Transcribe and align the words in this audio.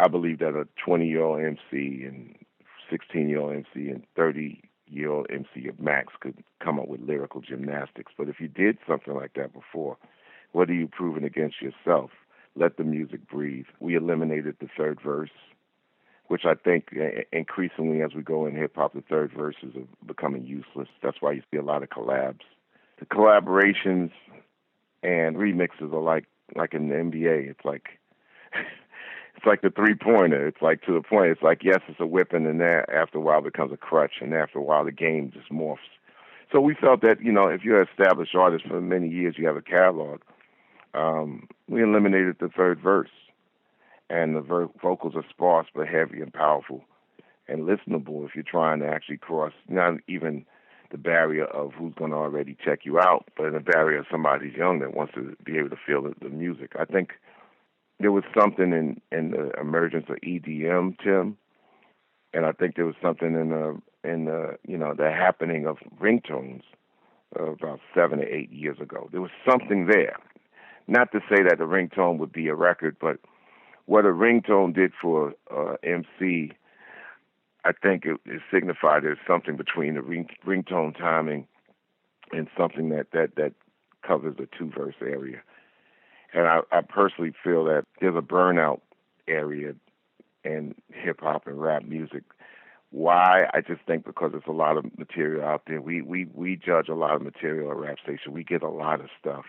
I 0.00 0.08
believe 0.08 0.38
that 0.38 0.56
a 0.56 0.66
20 0.82 1.06
year 1.06 1.22
old 1.22 1.40
MC 1.40 2.04
and 2.04 2.34
16 2.90 3.28
year 3.28 3.40
old 3.40 3.52
MC 3.52 3.90
and 3.90 4.02
30 4.16 4.62
year 4.88 5.10
old 5.10 5.26
MC 5.30 5.68
of 5.68 5.78
Max 5.78 6.14
could 6.20 6.42
come 6.64 6.80
up 6.80 6.88
with 6.88 7.02
lyrical 7.02 7.42
gymnastics. 7.42 8.12
But 8.16 8.30
if 8.30 8.40
you 8.40 8.48
did 8.48 8.78
something 8.88 9.14
like 9.14 9.34
that 9.34 9.52
before, 9.52 9.98
what 10.52 10.70
are 10.70 10.74
you 10.74 10.88
proving 10.88 11.24
against 11.24 11.60
yourself? 11.60 12.10
Let 12.56 12.78
the 12.78 12.84
music 12.84 13.28
breathe. 13.28 13.66
We 13.78 13.94
eliminated 13.94 14.56
the 14.58 14.68
third 14.74 15.00
verse, 15.04 15.30
which 16.28 16.46
I 16.46 16.54
think 16.54 16.88
uh, 16.98 17.20
increasingly 17.30 18.00
as 18.00 18.14
we 18.14 18.22
go 18.22 18.46
in 18.46 18.56
hip 18.56 18.76
hop, 18.76 18.94
the 18.94 19.02
third 19.02 19.32
verses 19.36 19.76
are 19.76 20.06
becoming 20.06 20.46
useless. 20.46 20.88
That's 21.02 21.18
why 21.20 21.32
you 21.32 21.42
see 21.50 21.58
a 21.58 21.62
lot 21.62 21.82
of 21.82 21.90
collabs. 21.90 22.40
The 22.98 23.06
collaborations 23.06 24.12
and 25.02 25.36
remixes 25.36 25.92
are 25.92 26.00
like 26.00 26.24
like 26.56 26.72
in 26.72 26.88
the 26.88 26.94
NBA. 26.94 27.50
It's 27.50 27.64
like 27.66 27.99
it's 29.40 29.46
like 29.46 29.62
the 29.62 29.70
three 29.70 29.94
pointer. 29.94 30.46
It's 30.46 30.60
like 30.60 30.82
to 30.82 30.92
the 30.92 31.02
point. 31.02 31.30
It's 31.30 31.42
like 31.42 31.62
yes, 31.64 31.80
it's 31.88 32.00
a 32.00 32.06
whipping, 32.06 32.46
and 32.46 32.60
then 32.60 32.82
after 32.92 33.18
a 33.18 33.20
while 33.20 33.38
it 33.38 33.44
becomes 33.44 33.72
a 33.72 33.76
crutch, 33.76 34.14
and 34.20 34.34
after 34.34 34.58
a 34.58 34.62
while 34.62 34.84
the 34.84 34.92
game 34.92 35.32
just 35.32 35.50
morphs. 35.50 35.78
So 36.52 36.60
we 36.60 36.74
felt 36.74 37.00
that 37.02 37.22
you 37.22 37.32
know 37.32 37.48
if 37.48 37.64
you're 37.64 37.80
an 37.80 37.88
established 37.90 38.34
artist 38.34 38.66
for 38.66 38.80
many 38.80 39.08
years, 39.08 39.36
you 39.38 39.46
have 39.46 39.56
a 39.56 39.62
catalog 39.62 40.20
um, 40.94 41.48
we 41.68 41.82
eliminated 41.82 42.36
the 42.40 42.48
third 42.48 42.80
verse, 42.80 43.10
and 44.08 44.34
the 44.34 44.40
ver- 44.40 44.68
vocals 44.82 45.14
are 45.14 45.24
sparse 45.28 45.68
but 45.74 45.86
heavy 45.88 46.20
and 46.20 46.32
powerful 46.32 46.84
and 47.48 47.62
listenable 47.68 48.26
if 48.26 48.34
you're 48.34 48.44
trying 48.44 48.80
to 48.80 48.86
actually 48.86 49.16
cross 49.16 49.52
not 49.68 49.94
even 50.08 50.44
the 50.90 50.98
barrier 50.98 51.44
of 51.44 51.72
who's 51.72 51.94
going 51.94 52.10
to 52.10 52.16
already 52.16 52.56
check 52.64 52.80
you 52.84 52.98
out, 52.98 53.28
but 53.36 53.52
the 53.52 53.60
barrier 53.60 54.00
of 54.00 54.06
somebody 54.10 54.52
young 54.56 54.80
that 54.80 54.94
wants 54.94 55.14
to 55.14 55.36
be 55.44 55.56
able 55.56 55.70
to 55.70 55.78
feel 55.86 56.02
the, 56.02 56.14
the 56.20 56.28
music. 56.28 56.72
I 56.78 56.84
think 56.84 57.10
there 58.00 58.12
was 58.12 58.24
something 58.38 58.72
in 58.72 59.00
in 59.12 59.30
the 59.30 59.52
emergence 59.60 60.06
of 60.08 60.16
EDM, 60.16 60.98
Tim, 61.02 61.36
and 62.32 62.46
I 62.46 62.52
think 62.52 62.76
there 62.76 62.86
was 62.86 62.96
something 63.02 63.34
in 63.34 63.50
the 63.50 63.80
in 64.02 64.24
the 64.24 64.56
you 64.66 64.78
know 64.78 64.94
the 64.94 65.10
happening 65.10 65.66
of 65.66 65.76
ringtones 66.00 66.62
about 67.36 67.80
seven 67.94 68.20
or 68.20 68.24
eight 68.24 68.50
years 68.50 68.78
ago. 68.80 69.08
There 69.12 69.20
was 69.20 69.30
something 69.48 69.86
there, 69.86 70.16
not 70.88 71.12
to 71.12 71.20
say 71.28 71.42
that 71.42 71.58
the 71.58 71.64
ringtone 71.64 72.18
would 72.18 72.32
be 72.32 72.48
a 72.48 72.54
record, 72.54 72.96
but 73.00 73.18
what 73.86 74.04
a 74.04 74.08
ringtone 74.08 74.74
did 74.74 74.92
for 75.00 75.34
uh, 75.54 75.74
MC, 75.82 76.52
I 77.64 77.72
think 77.82 78.04
it, 78.06 78.18
it 78.24 78.40
signified 78.52 79.04
there's 79.04 79.18
something 79.26 79.56
between 79.56 79.94
the 79.94 80.02
ring, 80.02 80.28
ringtone 80.46 80.96
timing 80.96 81.46
and 82.32 82.48
something 82.56 82.88
that 82.90 83.08
that 83.12 83.36
that 83.36 83.52
covers 84.06 84.36
the 84.38 84.48
two 84.58 84.70
verse 84.76 84.94
area. 85.02 85.42
And 86.32 86.46
I, 86.46 86.60
I 86.70 86.80
personally 86.82 87.32
feel 87.42 87.64
that 87.64 87.84
there's 88.00 88.16
a 88.16 88.22
burnout 88.22 88.80
area 89.26 89.74
in 90.44 90.74
hip 90.92 91.20
hop 91.20 91.46
and 91.46 91.60
rap 91.60 91.84
music. 91.84 92.22
Why? 92.90 93.48
I 93.54 93.60
just 93.60 93.82
think 93.86 94.04
because 94.04 94.32
there's 94.32 94.42
a 94.48 94.52
lot 94.52 94.76
of 94.76 94.84
material 94.98 95.44
out 95.44 95.62
there. 95.66 95.80
We 95.80 96.02
we 96.02 96.26
we 96.34 96.56
judge 96.56 96.88
a 96.88 96.94
lot 96.94 97.14
of 97.14 97.22
material 97.22 97.70
at 97.70 97.76
Rap 97.76 97.98
Station. 98.02 98.32
We 98.32 98.42
get 98.42 98.62
a 98.62 98.68
lot 98.68 99.00
of 99.00 99.08
stuff 99.20 99.44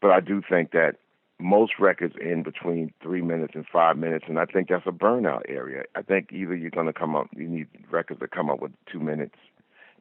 but 0.00 0.10
I 0.10 0.20
do 0.20 0.42
think 0.48 0.72
that 0.72 0.96
most 1.40 1.74
records 1.78 2.14
end 2.20 2.44
between 2.44 2.92
three 3.02 3.22
minutes 3.22 3.52
and 3.54 3.66
five 3.66 3.96
minutes, 3.96 4.24
and 4.28 4.38
I 4.38 4.44
think 4.44 4.68
that's 4.68 4.86
a 4.86 4.92
burnout 4.92 5.42
area. 5.48 5.84
I 5.94 6.02
think 6.02 6.32
either 6.32 6.54
you're 6.54 6.70
going 6.70 6.86
to 6.86 6.92
come 6.92 7.14
up, 7.14 7.28
you 7.36 7.46
need 7.46 7.68
records 7.90 8.20
that 8.20 8.30
come 8.30 8.50
up 8.50 8.60
with 8.60 8.72
two 8.90 8.98
minutes, 9.00 9.36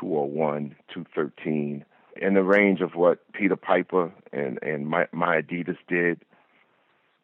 201, 0.00 0.74
213, 0.92 1.84
in 2.18 2.34
the 2.34 2.42
range 2.42 2.80
of 2.80 2.94
what 2.94 3.20
Peter 3.32 3.56
Piper 3.56 4.12
and 4.32 4.58
and 4.62 4.86
my, 4.86 5.06
my 5.12 5.40
Adidas 5.40 5.78
did, 5.88 6.20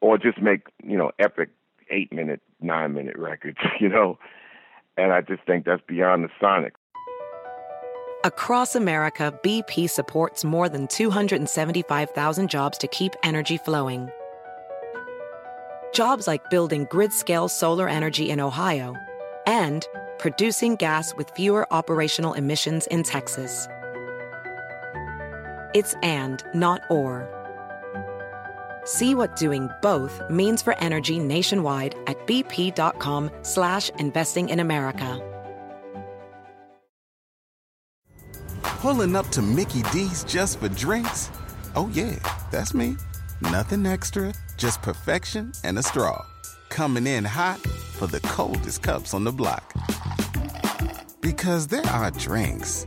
or 0.01 0.19
just 0.19 0.41
make 0.41 0.69
you 0.83 0.97
know 0.97 1.11
epic 1.19 1.51
eight 1.91 2.13
minute, 2.13 2.41
nine 2.61 2.95
minute 2.95 3.17
records, 3.17 3.59
you 3.81 3.89
know. 3.89 4.19
And 4.97 5.13
I 5.13 5.23
just 5.23 5.43
think 5.45 5.65
that's 5.65 5.83
beyond 5.87 6.25
the 6.25 6.29
sonic. 6.41 6.75
Across 8.23 8.75
America, 8.75 9.39
BP 9.43 9.91
supports 9.91 10.45
more 10.45 10.69
than 10.69 10.87
275,000 10.87 12.49
jobs 12.49 12.79
to 12.79 12.87
keep 12.87 13.13
energy 13.23 13.59
flowing. 13.59 14.09
Jobs 15.93 16.27
like 16.27 16.49
building 16.49 16.87
grid 16.91 17.13
scale 17.13 17.49
solar 17.49 17.89
energy 17.89 18.31
in 18.31 18.41
Ohio 18.41 18.95
and 19.47 19.87
producing 20.19 20.77
gas 20.77 21.15
with 21.17 21.31
fewer 21.31 21.71
operational 21.73 22.33
emissions 22.33 22.87
in 22.87 23.03
Texas. 23.03 23.69
It's 25.75 25.95
and, 26.03 26.43
not 26.55 26.83
or. 26.89 27.29
See 28.85 29.15
what 29.15 29.35
doing 29.37 29.69
both 29.83 30.23
means 30.31 30.63
for 30.63 30.79
energy 30.79 31.19
nationwide 31.19 31.97
at 32.07 32.27
bp.com 32.27 33.31
slash 33.43 33.91
investing 33.99 34.51
in 34.51 34.61
America. 34.61 35.21
Pulling 38.63 39.17
up 39.17 39.27
to 39.29 39.43
Mickey 39.43 39.83
D's 39.85 40.25
just 40.25 40.61
for 40.61 40.69
drinks? 40.69 41.31
Oh 41.75 41.91
yeah, 41.93 42.17
that's 42.51 42.75
me. 42.75 42.97
Nothing 43.41 43.87
extra, 43.87 44.33
just 44.59 44.81
perfection 44.83 45.53
and 45.65 45.79
a 45.79 45.83
straw. 45.83 46.25
Coming 46.69 47.07
in 47.07 47.25
hot 47.25 47.59
for 47.59 48.07
the 48.07 48.21
coldest 48.21 48.83
cups 48.83 49.15
on 49.15 49.25
the 49.25 49.33
block. 49.33 49.73
Because 51.21 51.67
there 51.67 51.87
are 51.87 52.11
drinks. 52.11 52.87